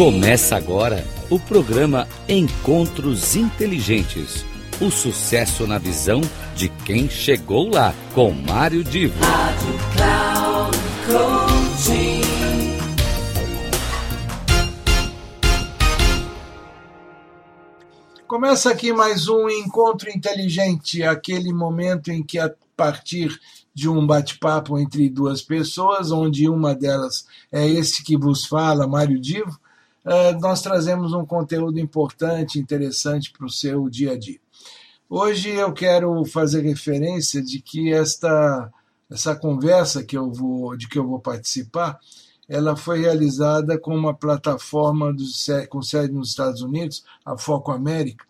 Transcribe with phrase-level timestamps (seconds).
[0.00, 4.46] Começa agora o programa Encontros Inteligentes.
[4.80, 6.22] O sucesso na visão
[6.56, 9.22] de quem chegou lá, com Mário Divo.
[9.22, 12.22] Rádio Cloud Coaching.
[18.26, 23.38] Começa aqui mais um Encontro Inteligente, aquele momento em que a partir
[23.74, 29.20] de um bate-papo entre duas pessoas, onde uma delas é esse que vos fala, Mário
[29.20, 29.59] Divo,
[30.40, 34.40] nós trazemos um conteúdo importante, interessante para o seu dia a dia.
[35.08, 38.70] Hoje eu quero fazer referência de que esta
[39.10, 41.98] essa conversa que eu vou de que eu vou participar,
[42.48, 45.24] ela foi realizada com uma plataforma do,
[45.68, 48.24] com sede nos Estados Unidos, a Foco América,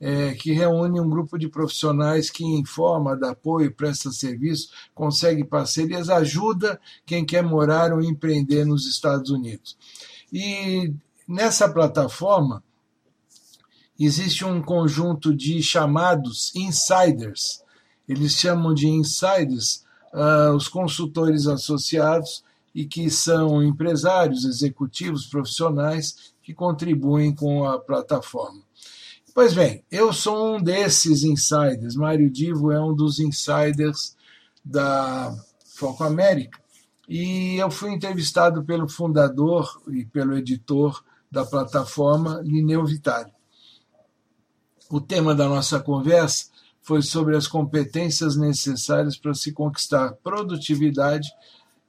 [0.00, 6.10] é, que reúne um grupo de profissionais que informa, dá apoio, presta serviço, consegue parcerias,
[6.10, 9.76] ajuda quem quer morar ou empreender nos Estados Unidos.
[10.32, 10.92] E
[11.26, 12.62] nessa plataforma
[13.98, 17.62] existe um conjunto de chamados insiders.
[18.08, 26.52] Eles chamam de insiders uh, os consultores associados e que são empresários, executivos, profissionais que
[26.52, 28.60] contribuem com a plataforma.
[29.34, 31.96] Pois bem, eu sou um desses insiders.
[31.96, 34.16] Mário Divo é um dos insiders
[34.64, 36.58] da Foco América.
[37.08, 41.04] E eu fui entrevistado pelo fundador e pelo editor
[41.36, 43.30] da plataforma, Lineu Vitale.
[44.88, 46.46] O tema da nossa conversa
[46.80, 51.28] foi sobre as competências necessárias para se conquistar produtividade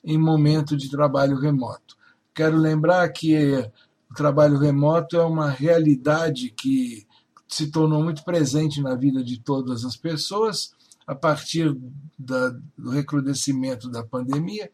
[0.04, 1.96] em momento de trabalho remoto.
[2.34, 3.72] Quero lembrar que
[4.12, 7.08] o trabalho remoto é uma realidade que
[7.48, 10.76] se tornou muito presente na vida de todas as pessoas
[11.08, 11.74] a partir
[12.20, 14.70] da, do recrudescimento da pandemia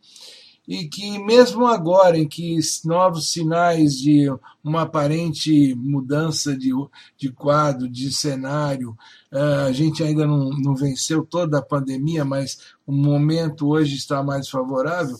[0.67, 4.29] e que mesmo agora em que novos sinais de
[4.63, 6.71] uma aparente mudança de,
[7.17, 8.97] de quadro, de cenário,
[9.31, 14.47] a gente ainda não, não venceu toda a pandemia, mas o momento hoje está mais
[14.47, 15.17] favorável,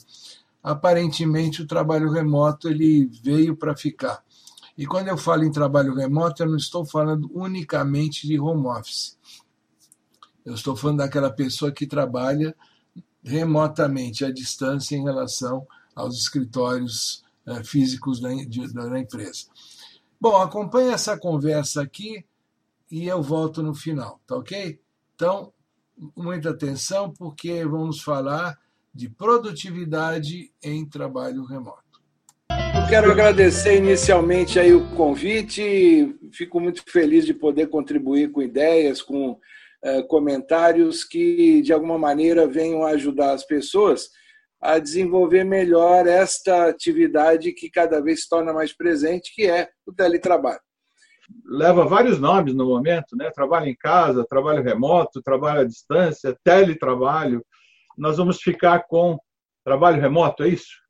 [0.64, 4.24] aparentemente o trabalho remoto ele veio para ficar.
[4.78, 9.18] E quando eu falo em trabalho remoto, eu não estou falando unicamente de home office.
[10.44, 12.56] Eu estou falando daquela pessoa que trabalha
[13.24, 19.46] remotamente, à distância, em relação aos escritórios uh, físicos da, de, da empresa.
[20.20, 22.26] Bom, acompanhe essa conversa aqui
[22.90, 24.80] e eu volto no final, tá ok?
[25.16, 25.52] Então,
[26.16, 28.58] muita atenção, porque vamos falar
[28.94, 31.82] de produtividade em trabalho remoto.
[32.50, 36.16] Eu quero agradecer inicialmente aí o convite.
[36.32, 39.40] Fico muito feliz de poder contribuir com ideias, com
[40.08, 44.10] comentários que de alguma maneira venham ajudar as pessoas
[44.64, 49.92] a desenvolver melhor esta atividade que cada vez se torna mais presente, que é o
[49.92, 50.62] teletrabalho.
[51.46, 53.30] Leva vários nomes no momento, né?
[53.34, 57.46] Trabalho em casa, trabalho remoto, trabalho à distância, teletrabalho.
[57.98, 59.20] Nós vamos ficar com
[59.66, 60.82] trabalho remoto, é isso?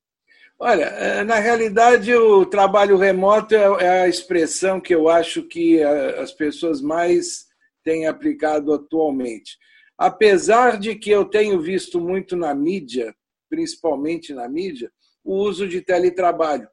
[0.59, 5.81] Olha, é, na realidade, o trabalho remoto é, é a expressão que eu acho que
[5.83, 7.42] as pessoas mais
[7.83, 9.57] têm aplicado atualmente.
[9.97, 13.13] Apesar de que eu tenho visto muito na mídia,
[13.49, 14.91] principalmente na mídia,
[15.23, 16.67] o uso de teletrabalho.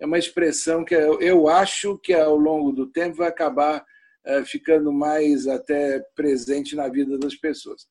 [0.00, 3.84] É uma expressão que eu acho que ao longo do tempo vai acabar
[4.24, 7.86] é, ficando mais até presente na vida das pessoas.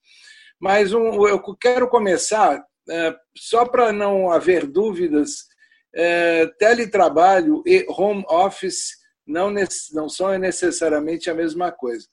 [0.59, 5.45] Mas um, eu quero começar é, só para não haver dúvidas,
[5.93, 9.53] é, teletrabalho e home office não,
[9.93, 12.07] não são necessariamente a mesma coisa.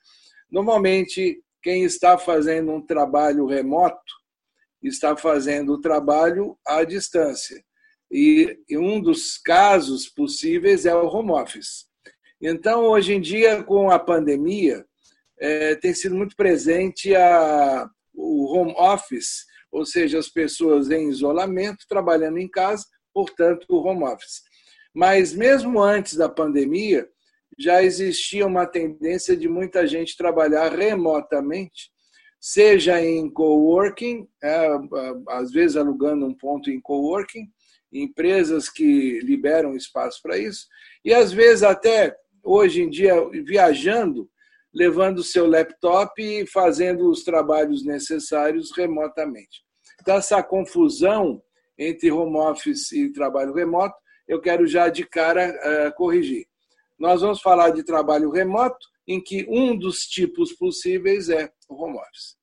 [0.50, 4.12] Normalmente, quem está fazendo um trabalho remoto
[4.82, 7.62] está fazendo o trabalho à distância.
[8.10, 11.86] E, um dos casos possíveis é o home office.
[12.40, 14.86] Então, hoje em dia, com a pandemia,
[15.38, 21.86] é, tem sido muito presente a, o home office ou seja, as pessoas em isolamento,
[21.88, 24.42] trabalhando em casa, portanto, o home office.
[24.94, 27.08] Mas mesmo antes da pandemia,
[27.58, 31.90] já existia uma tendência de muita gente trabalhar remotamente,
[32.40, 34.68] seja em coworking, é,
[35.30, 37.48] às vezes alugando um ponto em coworking,
[37.92, 40.66] empresas que liberam espaço para isso,
[41.04, 42.14] e às vezes até
[42.44, 43.14] hoje em dia
[43.44, 44.28] viajando
[44.72, 49.62] levando seu laptop e fazendo os trabalhos necessários remotamente.
[50.00, 51.42] Então, essa confusão
[51.76, 53.94] entre home office e trabalho remoto,
[54.26, 56.46] eu quero já de cara uh, corrigir.
[56.98, 61.98] Nós vamos falar de trabalho remoto, em que um dos tipos possíveis é o home
[61.98, 62.36] office.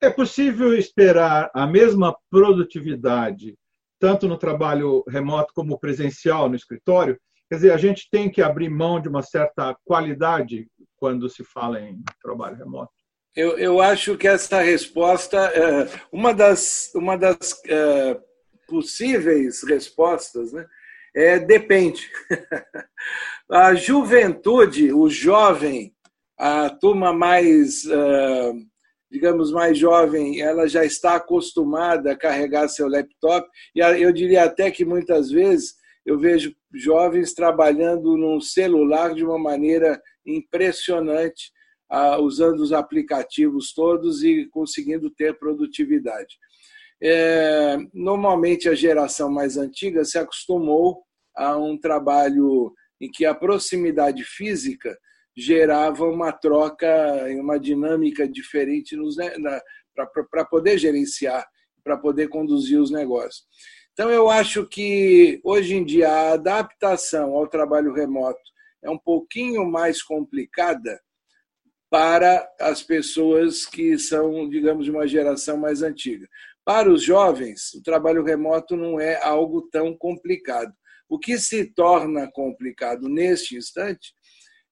[0.00, 3.56] É possível esperar a mesma produtividade,
[3.98, 7.18] tanto no trabalho remoto como presencial no escritório?
[7.48, 11.80] Quer dizer, a gente tem que abrir mão de uma certa qualidade quando se fala
[11.80, 12.92] em trabalho remoto.
[13.34, 18.18] Eu, eu acho que essa resposta, é, uma das, uma das é,
[18.66, 20.66] possíveis respostas, né,
[21.16, 22.10] é depende.
[23.50, 25.94] A juventude, o jovem,
[26.36, 28.52] a turma mais, é,
[29.08, 34.68] digamos, mais jovem, ela já está acostumada a carregar seu laptop, e eu diria até
[34.70, 35.74] que muitas vezes
[36.04, 41.52] eu vejo jovens trabalhando num celular de uma maneira impressionante,
[42.20, 46.36] usando os aplicativos todos e conseguindo ter produtividade.
[47.00, 51.05] É, normalmente a geração mais antiga se acostumou
[51.36, 54.96] a um trabalho em que a proximidade física
[55.36, 56.88] gerava uma troca,
[57.38, 58.96] uma dinâmica diferente
[60.30, 61.46] para poder gerenciar,
[61.84, 63.44] para poder conduzir os negócios.
[63.92, 68.40] Então, eu acho que hoje em dia a adaptação ao trabalho remoto
[68.82, 71.00] é um pouquinho mais complicada
[71.90, 76.26] para as pessoas que são, digamos, de uma geração mais antiga.
[76.64, 80.74] Para os jovens, o trabalho remoto não é algo tão complicado.
[81.08, 84.12] O que se torna complicado neste instante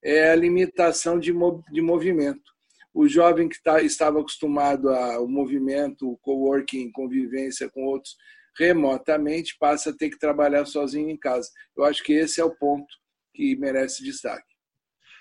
[0.03, 2.53] é a limitação de, movimento.
[2.93, 8.17] O jovem que tá, estava acostumado ao movimento, coworking, convivência com outros,
[8.57, 11.49] remotamente, passa a ter que trabalhar sozinho em casa.
[11.77, 12.87] Eu acho que esse é o ponto
[13.35, 14.55] que merece destaque.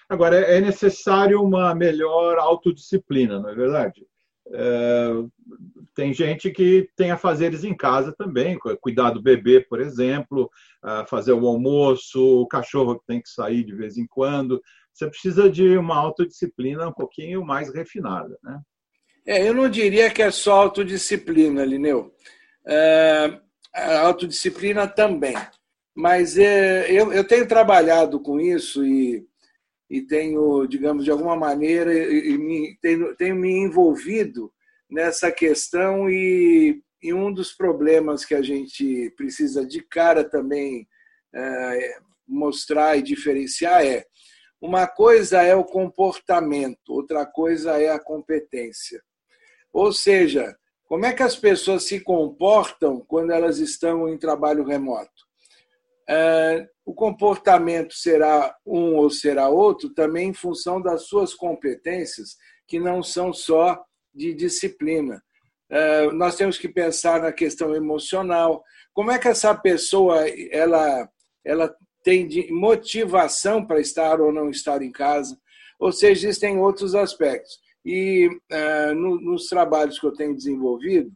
[0.08, 4.06] Agora, é necessário uma melhor autodisciplina, não é verdade?
[4.52, 5.10] É,
[5.96, 10.50] tem gente que tem afazeres em casa também, cuidar do bebê, por exemplo,
[11.08, 14.62] fazer o almoço, o cachorro que tem que sair de vez em quando.
[14.94, 18.60] Você precisa de uma autodisciplina um pouquinho mais refinada, né?
[19.26, 22.14] É, eu não diria que é só autodisciplina, Lineu.
[22.66, 23.40] É,
[23.74, 25.36] a autodisciplina também.
[25.96, 29.26] Mas é, eu, eu tenho trabalhado com isso e,
[29.94, 34.52] e tenho, digamos, de alguma maneira, e, me, tenho, tenho me envolvido
[34.90, 40.88] nessa questão e, e um dos problemas que a gente precisa de cara também
[41.32, 44.04] é, mostrar e diferenciar é
[44.60, 49.00] uma coisa é o comportamento, outra coisa é a competência.
[49.72, 55.28] Ou seja, como é que as pessoas se comportam quando elas estão em trabalho remoto?
[56.10, 62.36] É, o comportamento será um ou será outro também em função das suas competências,
[62.68, 63.82] que não são só
[64.14, 65.22] de disciplina.
[65.70, 68.64] É, nós temos que pensar na questão emocional.
[68.94, 71.10] Como é que essa pessoa ela,
[71.44, 75.38] ela tem motivação para estar ou não estar em casa?
[75.80, 77.58] Ou seja, existem outros aspectos.
[77.86, 78.30] E
[78.96, 81.12] no, nos trabalhos que eu tenho desenvolvido,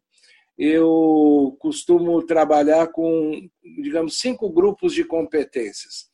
[0.58, 3.48] eu costumo trabalhar com,
[3.82, 6.08] digamos, cinco grupos de competências.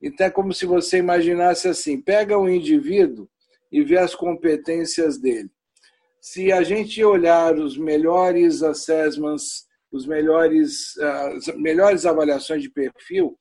[0.00, 3.28] Então, é como se você imaginasse assim: pega o indivíduo
[3.70, 5.50] e vê as competências dele.
[6.20, 13.36] Se a gente olhar os melhores assessments, os melhores, as melhores avaliações de perfil,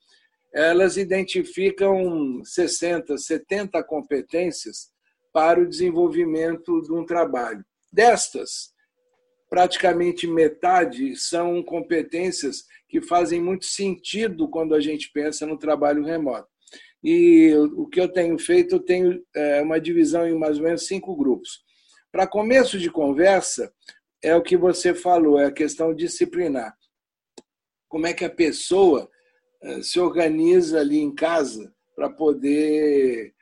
[0.53, 4.91] elas identificam 60, 70 competências
[5.31, 7.65] para o desenvolvimento de um trabalho.
[7.91, 8.72] Destas,
[9.53, 16.47] praticamente metade são competências que fazem muito sentido quando a gente pensa no trabalho remoto.
[17.03, 20.87] E o que eu tenho feito, eu tenho é, uma divisão em mais ou menos
[20.87, 21.63] cinco grupos.
[22.11, 23.71] Para começo de conversa,
[24.23, 26.75] é o que você falou, é a questão disciplinar.
[27.87, 29.07] Como é que a pessoa
[29.61, 33.35] é, se organiza ali em casa para poder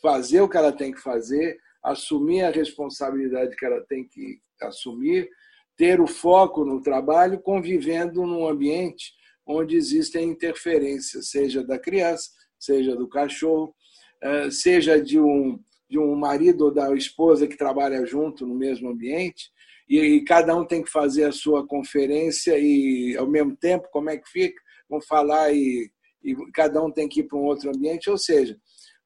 [0.00, 5.28] fazer o que ela tem que fazer, assumir a responsabilidade que ela tem que assumir,
[5.76, 9.12] ter o foco no trabalho, convivendo num ambiente
[9.46, 13.74] onde existem interferências, seja da criança, seja do cachorro,
[14.22, 15.58] eh, seja de um,
[15.88, 19.50] de um marido ou da esposa que trabalha junto no mesmo ambiente,
[19.88, 24.16] e, cada um tem que fazer a sua conferência e, ao mesmo tempo, como é
[24.16, 24.62] que fica?
[24.88, 25.90] Vão falar e,
[26.22, 28.56] e cada um tem que ir para um outro ambiente, ou seja,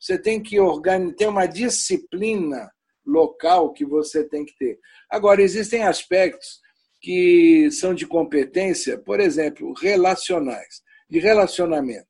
[0.04, 2.70] você tem que organizar, tem uma disciplina
[3.06, 4.78] local que você tem que ter.
[5.10, 6.60] Agora, existem aspectos
[7.00, 12.06] que são de competência, por exemplo, relacionais, de relacionamento.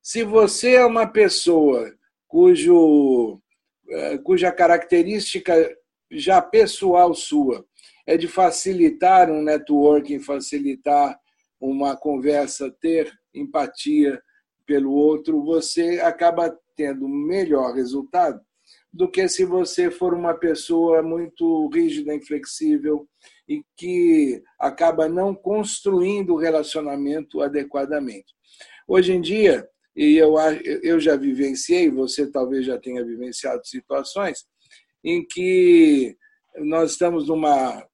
[0.00, 1.92] Se você é uma pessoa
[2.28, 3.40] cujo,
[3.90, 5.52] eh, cuja característica
[6.08, 7.66] já pessoal sua
[8.06, 11.18] é de facilitar um networking, facilitar
[11.60, 14.22] uma conversa, ter empatia
[14.64, 18.40] pelo outro, você acaba tendo melhor resultado
[18.92, 23.08] do que se você for uma pessoa muito rígida, inflexível
[23.48, 28.34] e que acaba não construindo o relacionamento adequadamente.
[28.88, 30.34] Hoje em dia, e eu,
[30.82, 34.44] eu já vivenciei, você talvez já tenha vivenciado situações
[35.02, 36.16] em que
[36.58, 37.86] nós estamos numa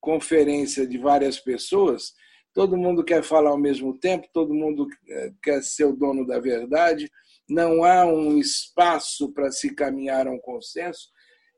[0.00, 2.12] conferência de várias pessoas,
[2.56, 6.40] todo mundo quer falar ao mesmo tempo, todo mundo eh, quer ser o dono da
[6.40, 7.10] verdade,
[7.46, 11.10] não há um espaço para se caminhar a um consenso,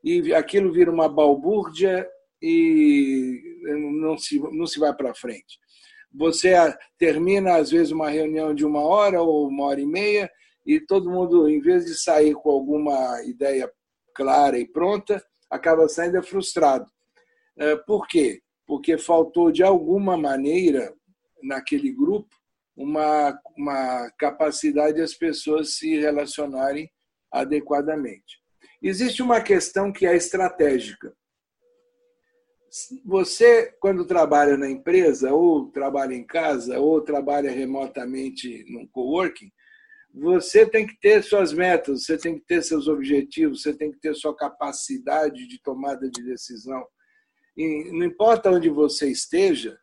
[0.03, 2.05] e aquilo vira uma balbúrdia
[2.41, 3.41] e
[4.01, 5.57] não se, não se vai para frente.
[6.13, 6.53] Você
[6.97, 10.29] termina, às vezes, uma reunião de uma hora ou uma hora e meia,
[10.65, 13.71] e todo mundo, em vez de sair com alguma ideia
[14.13, 16.91] clara e pronta, acaba saindo frustrado.
[17.57, 18.41] É, por quê?
[18.69, 20.93] Porque faltou, de alguma maneira,
[21.41, 22.29] naquele grupo,
[22.77, 26.87] uma, uma capacidade das pessoas se relacionarem
[27.31, 28.39] adequadamente.
[28.79, 31.11] Existe uma questão que é estratégica.
[33.05, 39.51] Você, quando trabalha na empresa, ou trabalha em casa, ou trabalha remotamente num coworking,
[40.13, 43.99] você tem que ter suas metas, você tem que ter seus objetivos, você tem que
[43.99, 46.85] ter sua capacidade de tomada de decisão.
[47.91, 49.77] Não importa onde você esteja,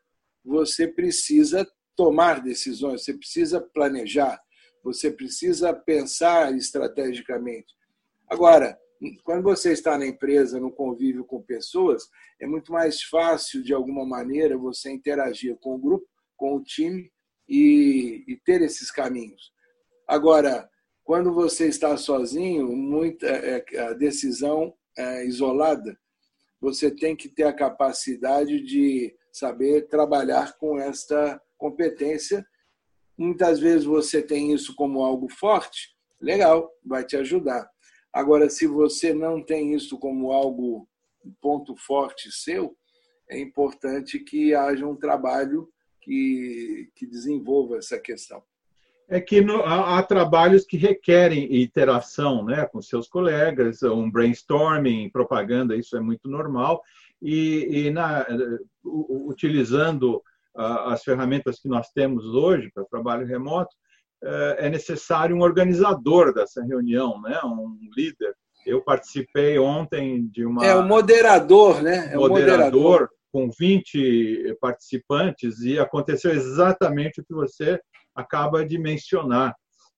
[0.45, 4.41] você precisa tomar decisões, você precisa planejar,
[4.83, 7.75] você precisa pensar estrategicamente.
[8.29, 8.79] Agora,
[9.25, 12.09] quando você está na empresa, no convívio com pessoas,
[12.41, 16.07] é muito mais fácil, de alguma maneira, você interagir com o grupo,
[16.37, 17.11] com o time
[17.49, 19.53] e, e ter esses caminhos.
[20.09, 20.69] Agora,
[21.05, 25.99] quando você está sozinho, muita, é, é, a decisão é isolada,
[26.61, 32.47] você tem que ter a capacidade de saber trabalhar com esta competência.
[33.17, 37.69] Muitas vezes você tem isso como algo forte, legal, vai te ajudar.
[38.13, 40.89] Agora, se você não tem isso como algo
[41.41, 42.77] ponto forte seu,
[43.29, 45.69] é importante que haja um trabalho
[46.01, 48.43] que, que desenvolva essa questão.
[49.09, 55.11] É que no, há, há, trabalhos que requerem interação né, com seus colegas, um brainstorming,
[55.11, 56.83] propaganda, isso é muito normal.
[57.23, 58.27] E, e na,
[58.85, 60.23] utilizando
[60.55, 63.75] as ferramentas que nós temos hoje para trabalho remoto,
[64.25, 67.39] é, é necessário um organizador dessa reunião, né?
[67.45, 68.35] um líder.
[68.65, 70.67] Eu participei ontem de uma.
[70.67, 72.11] É o moderador, né?
[72.13, 77.79] É o moderador, moderador com 20 participantes e aconteceu exatamente o que você
[78.17, 79.55] acaba de mencionar.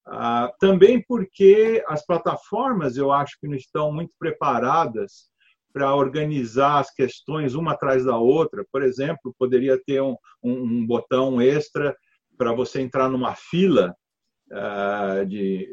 [0.07, 5.29] Ah, também porque as plataformas, eu acho que não estão muito preparadas
[5.73, 8.65] para organizar as questões uma atrás da outra.
[8.73, 11.95] Por exemplo, poderia ter um, um botão extra
[12.39, 13.95] para você entrar numa fila
[14.51, 15.71] uh, de.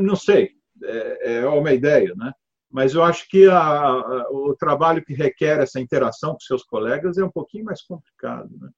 [0.00, 0.50] Não sei,
[0.82, 2.32] é, é, uma ideia, né?
[2.70, 7.18] Mas eu acho que a, a, o trabalho que requer essa interação com seus colegas
[7.18, 8.68] é um pouquinho mais complicado, né?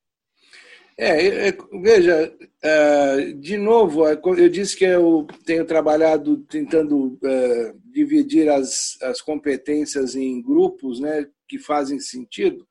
[0.99, 7.19] É, é, veja, é, de novo, é, eu disse que eu tenho trabalhado tentando
[7.85, 12.67] dividir as, as competências em grupos né, que fazem sentido,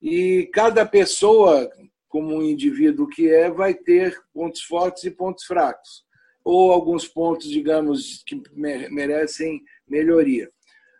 [0.00, 1.68] e cada pessoa,
[2.08, 6.04] como um indivíduo que é, vai ter pontos fortes e pontos fracos,
[6.44, 10.48] ou alguns pontos, digamos, que merecem melhoria.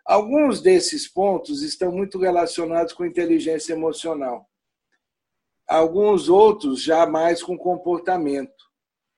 [0.05, 4.50] Alguns desses pontos estão muito relacionados com inteligência emocional
[5.77, 8.51] alguns outros já mais com comportamento.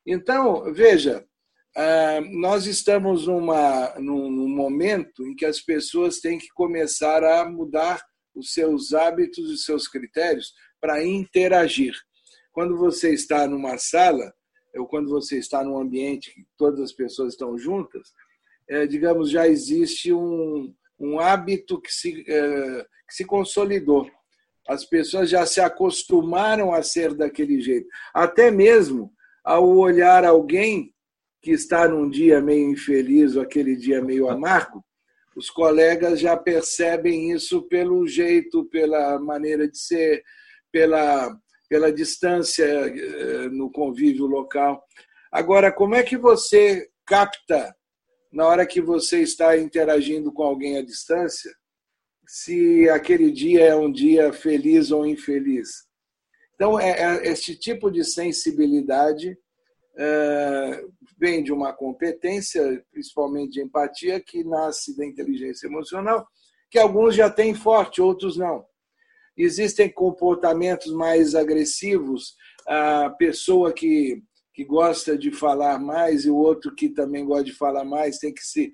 [0.05, 1.25] Então, veja,
[1.75, 8.03] ah, nós estamos numa, num momento em que as pessoas têm que começar a mudar
[8.36, 11.95] os seus hábitos e seus critérios para interagir.
[12.51, 14.31] Quando você está numa sala,
[14.75, 18.12] ou quando você está num ambiente que todas as pessoas estão juntas,
[18.69, 24.10] é, digamos, já existe um, um hábito que se, é, que se consolidou.
[24.67, 27.88] As pessoas já se acostumaram a ser daquele jeito.
[28.13, 29.12] Até mesmo
[29.43, 30.93] ao olhar alguém
[31.41, 34.84] que está num dia meio infeliz ou aquele dia meio amargo,
[35.36, 40.24] os colegas já percebem isso pelo jeito, pela maneira de ser,
[40.72, 41.36] pela,
[41.67, 44.82] pela distância eh, no convívio local.
[45.32, 47.75] Agora, como é que você capta,
[48.32, 51.51] na hora que você está interagindo com alguém à distância,
[52.35, 55.69] se aquele dia é um dia feliz ou infeliz.
[56.55, 59.37] Então, é, é, este tipo de sensibilidade
[59.95, 60.83] é,
[61.15, 66.27] vem de uma competência, principalmente de empatia, que nasce da inteligência emocional,
[66.71, 68.65] que alguns já têm forte, outros não.
[69.37, 72.35] Existem comportamentos mais agressivos,
[72.65, 74.23] a pessoa que,
[74.55, 78.33] que gosta de falar mais e o outro que também gosta de falar mais tem
[78.33, 78.71] que se,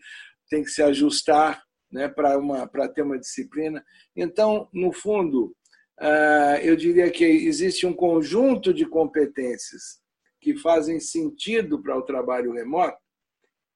[0.49, 1.61] tem que se ajustar
[1.91, 3.83] né, para ter uma disciplina.
[4.15, 5.55] Então, no fundo,
[5.99, 9.99] ah, eu diria que existe um conjunto de competências
[10.39, 12.97] que fazem sentido para o trabalho remoto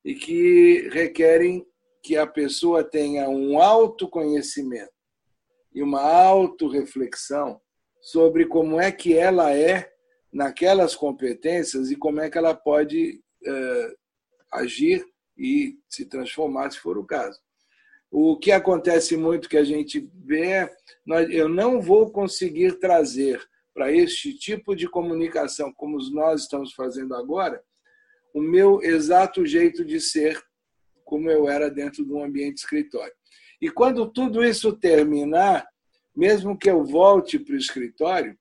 [0.05, 1.65] e que requerem
[2.01, 4.91] que a pessoa tenha um autoconhecimento
[5.73, 7.59] e uma autorreflexão
[8.01, 9.91] sobre como é que ela é
[10.31, 13.97] naquelas competências e como é que ela pode uh,
[14.51, 15.05] agir
[15.37, 17.39] e se transformar, se for o caso.
[18.15, 20.69] O que acontece muito que a gente vê,
[21.31, 23.43] eu não vou conseguir trazer
[23.73, 27.59] para este tipo de comunicação, como nós estamos fazendo agora,
[28.31, 30.39] o meu exato jeito de ser,
[31.03, 33.11] como eu era dentro de um ambiente escritório.
[33.59, 35.65] E quando tudo isso terminar,
[36.15, 38.37] mesmo que eu volte para o escritório,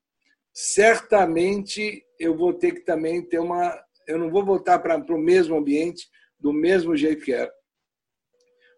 [0.53, 3.75] certamente eu vou ter que também ter uma.
[4.07, 6.07] Eu não vou voltar para o mesmo ambiente
[6.39, 7.51] do mesmo jeito que era.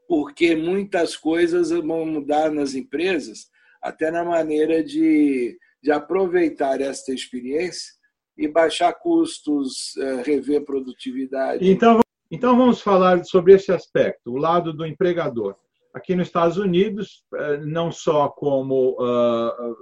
[0.07, 3.49] Porque muitas coisas vão mudar nas empresas,
[3.81, 7.93] até na maneira de, de aproveitar esta experiência
[8.37, 11.67] e baixar custos, eh, rever produtividade.
[11.69, 15.55] Então, então vamos falar sobre esse aspecto, o lado do empregador.
[15.93, 19.73] Aqui nos Estados Unidos, eh, não só como ah,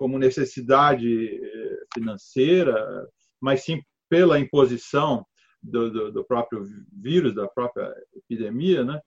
[0.00, 3.06] como necessidade eh, financeira,
[3.38, 5.26] mas sim pela imposição
[5.62, 8.98] do, do, do próprio vírus, da própria epidemia, né?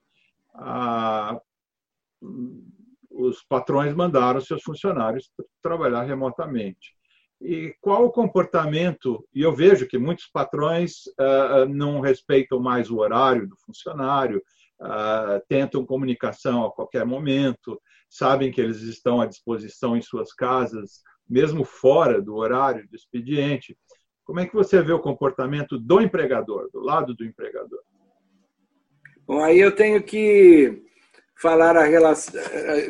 [0.54, 1.40] Ah,
[3.10, 5.30] os patrões mandaram seus funcionários
[5.62, 6.94] trabalhar remotamente.
[7.40, 9.26] E qual o comportamento?
[9.34, 14.42] E eu vejo que muitos patrões ah, não respeitam mais o horário do funcionário,
[14.80, 21.02] ah, tentam comunicação a qualquer momento, sabem que eles estão à disposição em suas casas,
[21.28, 23.76] mesmo fora do horário do expediente.
[24.24, 27.80] Como é que você vê o comportamento do empregador, do lado do empregador?
[29.26, 30.82] Bom, aí eu tenho que
[31.40, 32.40] falar a relação,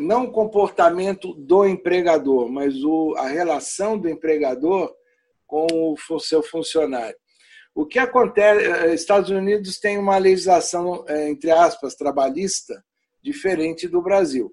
[0.01, 4.93] não o comportamento do empregador, mas o, a relação do empregador
[5.47, 7.17] com o seu funcionário.
[7.73, 8.95] O que acontece?
[8.95, 12.85] Estados Unidos tem uma legislação, é, entre aspas, trabalhista,
[13.23, 14.53] diferente do Brasil.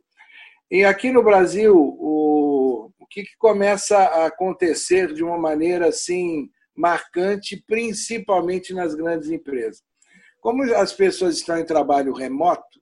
[0.70, 6.48] E aqui no Brasil, o, o que, que começa a acontecer de uma maneira assim
[6.76, 9.91] marcante, principalmente nas grandes empresas?
[10.42, 12.82] Como as pessoas estão em trabalho remoto,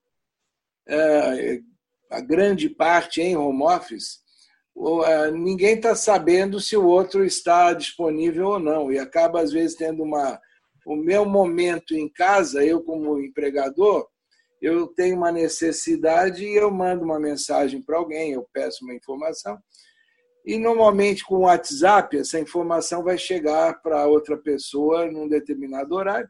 [0.88, 1.60] é,
[2.10, 4.20] a grande parte em home office,
[5.06, 8.92] é, ninguém está sabendo se o outro está disponível ou não.
[8.92, 10.40] E acaba, às vezes, tendo uma.
[10.86, 14.08] O meu momento em casa, eu, como empregador,
[14.62, 19.60] eu tenho uma necessidade e eu mando uma mensagem para alguém, eu peço uma informação.
[20.46, 26.30] E normalmente com o WhatsApp, essa informação vai chegar para outra pessoa num determinado horário.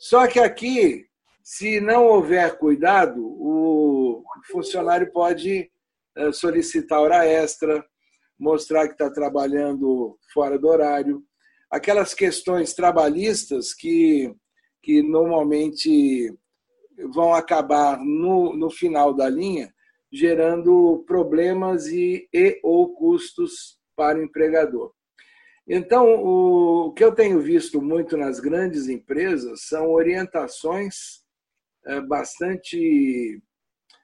[0.00, 1.06] Só que aqui,
[1.44, 5.70] se não houver cuidado, o funcionário pode
[6.16, 7.84] eh, solicitar hora extra,
[8.38, 11.22] mostrar que está trabalhando fora do horário.
[11.70, 14.34] Aquelas questões trabalhistas que,
[14.82, 16.34] que normalmente
[17.12, 19.70] vão acabar no, no final da linha
[20.10, 24.92] gerando problemas e, e ou custos para o empregador.
[25.72, 31.22] Então, o, que eu tenho visto muito nas grandes empresas são orientações
[31.86, 33.40] é, bastante,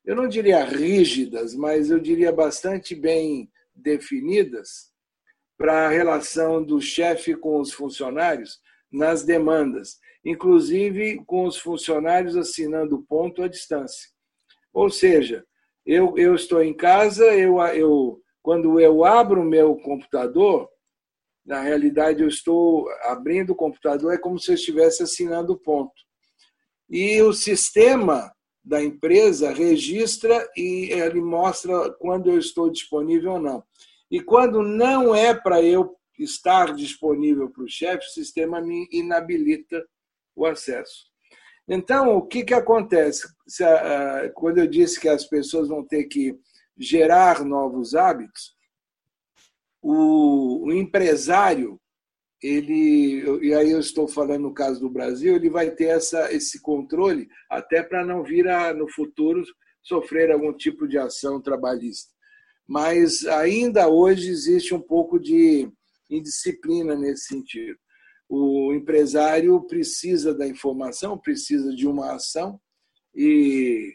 [0.04, 4.92] eu não diria rígidas, mas eu diria bastante bem definidas
[5.58, 8.60] para a relação do chefe com os funcionários
[8.92, 14.10] nas demandas inclusive com os funcionários assinando ponto à distância.
[14.74, 15.46] Ou seja,
[15.86, 20.68] eu, eu estou em casa, eu, eu, quando eu abro o meu computador,
[21.46, 25.94] na realidade eu estou abrindo o computador, é como se eu estivesse assinando ponto.
[26.90, 28.32] E o sistema
[28.64, 33.62] da empresa registra e ele mostra quando eu estou disponível ou não.
[34.10, 39.84] E quando não é para eu estar disponível para o chefe, o sistema me inabilita
[40.34, 41.06] o acesso.
[41.68, 43.26] Então, o que, que acontece?
[44.34, 46.36] Quando eu disse que as pessoas vão ter que
[46.76, 48.55] gerar novos hábitos,
[49.88, 51.80] o, empresário,
[52.42, 56.60] ele, e aí eu estou falando no caso do Brasil, ele vai ter essa, esse
[56.60, 59.42] controle até para não vir a, no futuro
[59.82, 62.12] sofrer algum tipo de ação trabalhista.
[62.68, 65.70] Mas ainda hoje existe um pouco de
[66.10, 67.78] indisciplina nesse sentido
[68.28, 72.60] o empresário precisa da informação, precisa de uma ação
[73.14, 73.94] e,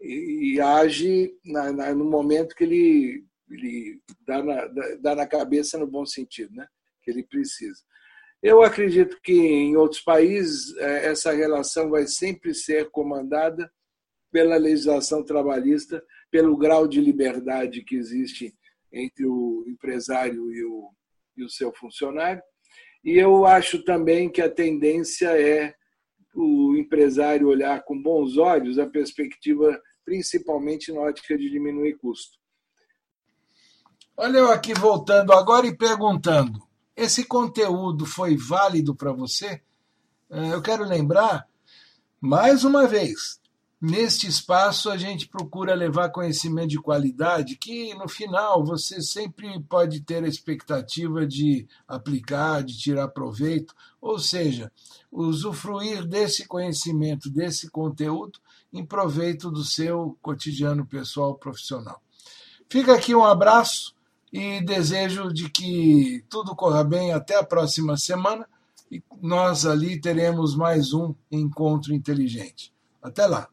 [0.00, 4.66] e, e age na, na, no momento que ele, ele dá, na,
[5.00, 6.66] dá na cabeça no bom sentido, né?
[7.02, 7.82] que ele precisa.
[8.42, 13.70] Eu acredito que em outros países é, essa relação vai sempre ser comandada
[14.32, 18.54] pela legislação trabalhista, pelo grau de liberdade que existe
[18.92, 20.90] entre o empresário e o,
[21.36, 22.42] e o seu funcionário
[23.04, 25.74] E eu acho também que a tendência é
[26.34, 32.38] o empresário olhar com bons olhos a perspectiva, principalmente na ótica de diminuir custo.
[34.22, 36.62] Olha eu aqui voltando agora e perguntando:
[36.94, 39.62] esse conteúdo foi válido para você?
[40.28, 41.48] Eh, eu quero lembrar,
[42.20, 43.40] mais uma vez,
[43.80, 50.02] neste espaço a gente procura levar conhecimento de qualidade que no final você sempre pode
[50.02, 54.70] ter a expectativa de aplicar, de tirar proveito, ou seja,
[55.10, 58.38] usufruir desse conhecimento, desse conteúdo
[58.70, 62.02] em proveito do seu cotidiano pessoal profissional.
[62.68, 63.98] Fica aqui um abraço
[64.32, 68.46] e desejo de que tudo corra bem até a próxima semana
[68.90, 72.72] e nós ali teremos mais um encontro inteligente.
[73.02, 73.48] Até lá.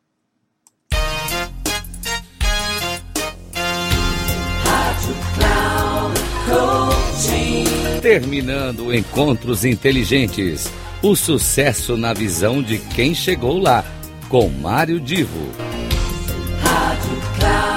[8.01, 10.71] Terminando Encontros Inteligentes.
[11.03, 13.85] O sucesso na visão de quem chegou lá,
[14.29, 15.51] com Mário Divo.
[16.61, 17.76] Rádio Cloud